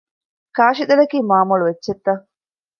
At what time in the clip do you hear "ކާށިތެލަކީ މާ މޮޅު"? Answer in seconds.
0.55-1.65